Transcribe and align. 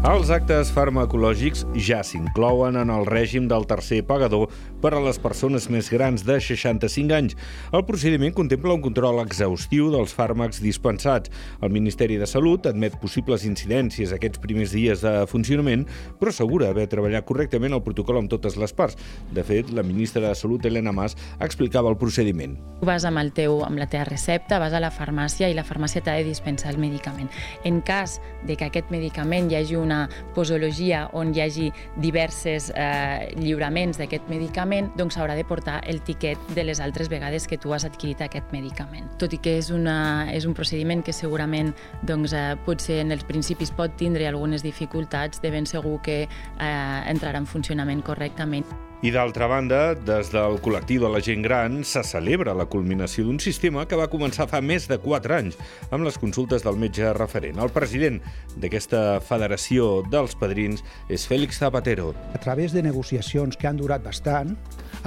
Els 0.00 0.30
actes 0.32 0.70
farmacològics 0.72 1.66
ja 1.76 1.98
s'inclouen 2.00 2.78
en 2.80 2.88
el 2.88 3.04
règim 3.04 3.44
del 3.50 3.66
tercer 3.68 3.98
pagador 4.08 4.46
per 4.80 4.94
a 4.96 5.00
les 5.04 5.18
persones 5.20 5.66
més 5.68 5.90
grans 5.92 6.22
de 6.24 6.38
65 6.40 7.12
anys. 7.12 7.34
El 7.76 7.84
procediment 7.84 8.32
contempla 8.32 8.72
un 8.72 8.80
control 8.80 9.20
exhaustiu 9.20 9.90
dels 9.92 10.14
fàrmacs 10.16 10.62
dispensats. 10.64 11.28
El 11.60 11.74
Ministeri 11.74 12.16
de 12.16 12.24
Salut 12.24 12.64
admet 12.70 12.96
possibles 13.02 13.44
incidències 13.44 14.14
aquests 14.16 14.40
primers 14.40 14.72
dies 14.72 15.04
de 15.04 15.12
funcionament, 15.28 15.84
però 16.16 16.32
assegura 16.32 16.70
haver 16.72 16.88
treballat 16.88 17.28
correctament 17.28 17.76
el 17.76 17.84
protocol 17.84 18.22
amb 18.22 18.32
totes 18.32 18.56
les 18.56 18.72
parts. 18.72 18.96
De 19.36 19.44
fet, 19.44 19.68
la 19.68 19.84
ministra 19.84 20.24
de 20.24 20.32
Salut, 20.32 20.64
Helena 20.64 20.96
Mas, 20.96 21.18
explicava 21.44 21.92
el 21.92 22.00
procediment. 22.00 22.56
Tu 22.80 22.88
vas 22.88 23.04
amb, 23.04 23.20
el 23.20 23.34
teu, 23.36 23.60
amb 23.68 23.76
la 23.76 23.90
teva 23.92 24.08
recepta, 24.08 24.62
vas 24.64 24.72
a 24.72 24.80
la 24.80 24.88
farmàcia 24.96 25.52
i 25.52 25.60
la 25.60 25.68
farmàcia 25.68 26.00
t'ha 26.00 26.16
de 26.16 26.24
dispensar 26.32 26.72
el 26.72 26.80
medicament. 26.80 27.28
En 27.68 27.84
cas 27.84 28.16
de 28.48 28.56
que 28.56 28.72
aquest 28.72 28.88
medicament 28.88 29.52
hi 29.52 29.60
hagi 29.60 29.76
un 29.76 29.89
una 29.90 30.08
posologia 30.34 31.08
on 31.18 31.34
hi 31.34 31.42
hagi 31.42 31.68
diverses 32.00 32.70
eh, 32.74 33.30
lliuraments 33.40 33.98
d'aquest 33.98 34.30
medicament, 34.30 34.92
doncs 34.96 35.18
haurà 35.18 35.34
de 35.38 35.44
portar 35.44 35.80
el 35.90 36.00
tiquet 36.06 36.38
de 36.54 36.64
les 36.64 36.80
altres 36.80 37.10
vegades 37.10 37.48
que 37.50 37.58
tu 37.58 37.74
has 37.74 37.84
adquirit 37.88 38.22
aquest 38.22 38.54
medicament. 38.54 39.10
Tot 39.18 39.34
i 39.34 39.40
que 39.42 39.56
és, 39.58 39.72
una, 39.74 40.30
és 40.32 40.46
un 40.46 40.54
procediment 40.54 41.02
que 41.02 41.14
segurament 41.16 41.74
doncs, 42.06 42.34
eh, 42.36 42.54
potser 42.66 43.00
en 43.04 43.10
els 43.16 43.26
principis 43.26 43.74
pot 43.74 43.96
tindre 43.98 44.28
algunes 44.30 44.62
dificultats, 44.66 45.42
de 45.42 45.50
ben 45.50 45.66
segur 45.66 45.98
que 46.06 46.22
eh, 46.22 47.10
entrarà 47.10 47.42
en 47.42 47.50
funcionament 47.50 48.04
correctament. 48.06 48.89
I 49.00 49.08
d'altra 49.08 49.46
banda, 49.48 49.94
des 49.96 50.28
del 50.28 50.58
col·lectiu 50.60 51.00
de 51.00 51.08
la 51.08 51.22
gent 51.24 51.40
gran 51.40 51.78
se 51.88 52.02
celebra 52.04 52.52
la 52.52 52.66
culminació 52.68 53.24
d'un 53.24 53.38
sistema 53.40 53.86
que 53.88 53.96
va 53.96 54.10
començar 54.12 54.44
fa 54.50 54.60
més 54.60 54.90
de 54.90 54.98
4 55.00 55.36
anys 55.38 55.56
amb 55.88 56.04
les 56.04 56.18
consultes 56.20 56.66
del 56.66 56.76
metge 56.76 57.14
referent. 57.16 57.56
El 57.64 57.72
president 57.72 58.18
d'aquesta 58.60 59.22
federació 59.24 60.02
dels 60.12 60.36
padrins 60.36 60.84
és 61.08 61.24
Félix 61.24 61.62
Zapatero. 61.64 62.12
A 62.36 62.44
través 62.44 62.76
de 62.76 62.84
negociacions 62.84 63.56
que 63.56 63.70
han 63.72 63.80
durat 63.80 64.04
bastant, 64.04 64.52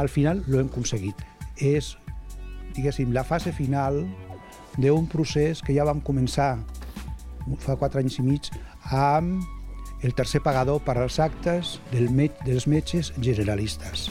al 0.00 0.08
final 0.08 0.40
lo 0.46 0.62
hem 0.62 0.72
aconseguit. 0.72 1.20
És, 1.60 1.92
diguéssim, 2.72 3.12
la 3.12 3.28
fase 3.28 3.52
final 3.52 4.06
d'un 4.80 5.04
procés 5.04 5.60
que 5.60 5.76
ja 5.76 5.84
vam 5.84 6.00
començar 6.00 6.54
fa 7.60 7.76
4 7.76 8.00
anys 8.00 8.22
i 8.22 8.24
mig 8.24 8.48
amb 8.88 9.44
el 10.02 10.14
tercer 10.14 10.42
pagador 10.42 10.82
per 10.82 10.98
als 10.98 11.18
actes 11.22 11.78
del 11.92 12.10
met 12.10 12.36
dels 12.46 12.66
metges 12.66 13.12
generalistes. 13.20 14.10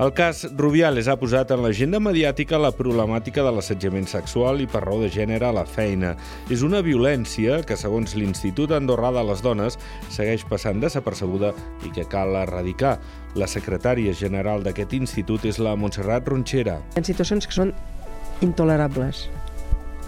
El 0.00 0.14
cas 0.16 0.46
Rubiales 0.56 1.10
ha 1.12 1.18
posat 1.20 1.50
en 1.52 1.60
l'agenda 1.60 1.98
mediàtica 2.00 2.56
la 2.56 2.70
problemàtica 2.72 3.42
de 3.44 3.50
l'assetjament 3.52 4.06
sexual 4.08 4.62
i 4.64 4.68
per 4.70 4.80
raó 4.86 4.96
de 5.02 5.10
gènere 5.12 5.44
a 5.44 5.52
la 5.52 5.66
feina. 5.68 6.14
És 6.48 6.62
una 6.64 6.80
violència 6.80 7.58
que, 7.68 7.76
segons 7.76 8.16
l'Institut 8.16 8.72
Andorrà 8.72 9.10
de 9.12 9.26
les 9.28 9.42
Dones, 9.44 9.76
segueix 10.08 10.46
passant 10.48 10.80
desapercebuda 10.80 11.52
i 11.84 11.92
que 11.92 12.06
cal 12.08 12.32
erradicar. 12.40 12.94
La 13.36 13.44
secretària 13.44 14.16
general 14.16 14.64
d'aquest 14.64 14.96
institut 14.96 15.44
és 15.44 15.60
la 15.60 15.76
Montserrat 15.76 16.32
Ronxera. 16.32 16.78
En 16.96 17.04
situacions 17.04 17.44
que 17.44 17.58
són 17.60 17.74
intolerables, 18.40 19.26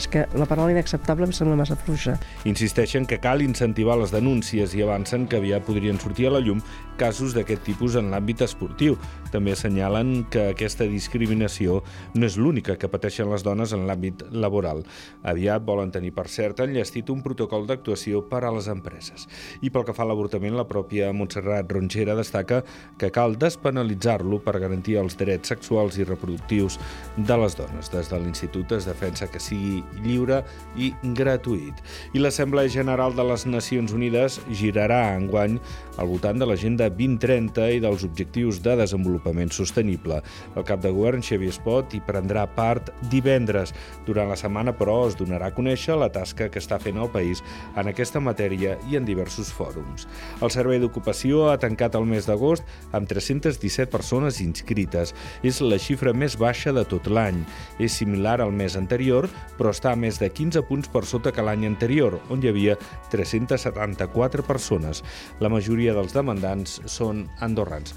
és 0.00 0.08
que 0.08 0.24
la 0.38 0.48
paraula 0.48 0.72
inacceptable 0.72 1.28
em 1.28 1.34
sembla 1.36 1.58
massa 1.60 1.76
fluixa. 1.76 2.16
Insisteixen 2.48 3.06
que 3.08 3.20
cal 3.20 3.44
incentivar 3.44 3.98
les 4.00 4.14
denúncies 4.14 4.74
i 4.76 4.84
avancen 4.84 5.26
que 5.28 5.40
aviat 5.40 5.66
podrien 5.66 6.00
sortir 6.00 6.30
a 6.30 6.36
la 6.36 6.40
llum 6.44 6.62
casos 7.00 7.32
d'aquest 7.32 7.62
tipus 7.64 7.96
en 7.96 8.10
l'àmbit 8.12 8.42
esportiu. 8.44 8.96
També 9.32 9.54
assenyalen 9.54 10.26
que 10.32 10.50
aquesta 10.50 10.84
discriminació 10.90 11.80
no 12.14 12.28
és 12.28 12.36
l'única 12.36 12.76
que 12.76 12.90
pateixen 12.92 13.30
les 13.30 13.44
dones 13.46 13.72
en 13.72 13.86
l'àmbit 13.88 14.26
laboral. 14.32 14.82
Aviat 15.24 15.64
volen 15.64 15.92
tenir, 15.94 16.12
per 16.16 16.26
cert, 16.28 16.60
enllestit 16.60 17.08
un 17.12 17.22
protocol 17.24 17.64
d'actuació 17.68 18.24
per 18.28 18.42
a 18.44 18.52
les 18.52 18.68
empreses. 18.68 19.26
I 19.64 19.72
pel 19.72 19.86
que 19.88 19.94
fa 19.96 20.04
a 20.04 20.10
l'avortament, 20.10 20.56
la 20.58 20.68
pròpia 20.68 21.12
Montserrat 21.16 21.72
Ronxera 21.72 22.16
destaca 22.18 22.62
que 23.00 23.12
cal 23.14 23.38
despenalitzar-lo 23.40 24.42
per 24.44 24.58
garantir 24.60 24.98
els 25.00 25.16
drets 25.20 25.54
sexuals 25.54 25.96
i 25.96 26.08
reproductius 26.08 26.76
de 27.16 27.40
les 27.40 27.56
dones. 27.56 27.92
Des 27.94 28.12
de 28.12 28.20
l'Institut 28.20 28.76
es 28.76 28.88
defensa 28.88 29.30
que 29.30 29.40
sigui 29.40 29.80
lliure 30.04 30.42
i 30.76 30.92
gratuït. 31.16 31.80
I 32.14 32.22
l'Assemblea 32.22 32.70
General 32.70 33.14
de 33.16 33.26
les 33.26 33.46
Nacions 33.46 33.92
Unides 33.96 34.40
girarà 34.50 35.02
enguany 35.16 35.58
al 36.00 36.08
voltant 36.08 36.38
de 36.40 36.48
l'agenda 36.48 36.88
2030 36.88 37.66
i 37.76 37.80
dels 37.82 38.04
objectius 38.06 38.60
de 38.64 38.76
desenvolupament 38.80 39.52
sostenible. 39.52 40.20
El 40.56 40.64
cap 40.68 40.80
de 40.84 40.92
govern, 40.94 41.22
Xavier 41.24 41.52
Espot, 41.52 41.94
hi 41.94 42.00
prendrà 42.06 42.46
part 42.56 42.88
divendres. 43.12 43.74
Durant 44.06 44.30
la 44.32 44.38
setmana, 44.40 44.72
però, 44.76 45.02
es 45.08 45.18
donarà 45.18 45.50
a 45.50 45.56
conèixer 45.56 45.98
la 45.98 46.10
tasca 46.12 46.48
que 46.48 46.62
està 46.62 46.80
fent 46.80 46.98
el 47.00 47.10
país 47.12 47.44
en 47.76 47.90
aquesta 47.90 48.22
matèria 48.22 48.78
i 48.90 48.96
en 48.96 49.08
diversos 49.08 49.52
fòrums. 49.52 50.06
El 50.40 50.52
Servei 50.54 50.80
d'Ocupació 50.80 51.48
ha 51.50 51.58
tancat 51.60 51.98
el 51.98 52.08
mes 52.08 52.28
d'agost 52.28 52.64
amb 52.96 53.08
317 53.10 53.90
persones 53.92 54.40
inscrites. 54.40 55.14
És 55.44 55.60
la 55.60 55.78
xifra 55.80 56.14
més 56.16 56.36
baixa 56.40 56.72
de 56.76 56.84
tot 56.88 57.10
l'any. 57.10 57.42
És 57.78 57.98
similar 58.00 58.38
al 58.40 58.54
mes 58.56 58.76
anterior, 58.78 59.28
però 59.58 59.74
està 59.80 59.96
més 59.96 60.20
de 60.20 60.28
15 60.28 60.60
punts 60.68 60.90
per 60.92 61.06
sota 61.08 61.32
que 61.32 61.44
l'any 61.44 61.64
anterior, 61.64 62.18
on 62.28 62.42
hi 62.44 62.50
havia 62.52 62.76
374 63.10 64.44
persones. 64.44 65.00
La 65.40 65.48
majoria 65.48 65.94
dels 65.96 66.12
demandants 66.12 66.82
són 66.84 67.24
andorrans. 67.40 67.94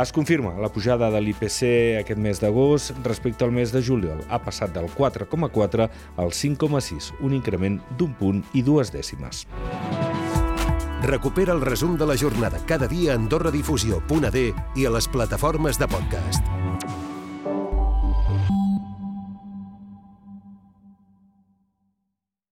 Es 0.00 0.14
confirma 0.14 0.54
la 0.62 0.70
pujada 0.72 1.10
de 1.10 1.20
l'IPC 1.20 1.98
aquest 1.98 2.20
mes 2.22 2.40
d'agost 2.40 2.94
respecte 3.04 3.44
al 3.44 3.52
mes 3.52 3.74
de 3.74 3.82
juliol. 3.82 4.22
Ha 4.30 4.38
passat 4.40 4.72
del 4.72 4.88
4,4 4.94 5.90
al 6.16 6.32
5,6, 6.32 7.10
un 7.20 7.34
increment 7.36 7.80
d'un 7.98 8.14
punt 8.16 8.40
i 8.54 8.62
dues 8.62 8.94
dècimes. 8.94 9.44
Recupera 11.04 11.52
el 11.56 11.60
resum 11.64 11.98
de 11.98 12.06
la 12.06 12.16
jornada 12.16 12.62
cada 12.68 12.88
dia 12.88 13.12
a 13.12 13.20
AndorraDifusió.d 13.20 14.48
i 14.76 14.86
a 14.86 14.96
les 14.96 15.10
plataformes 15.10 15.80
de 15.80 15.90
podcast. 15.90 16.59